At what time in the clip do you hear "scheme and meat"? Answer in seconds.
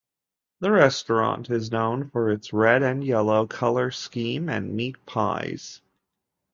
3.91-4.95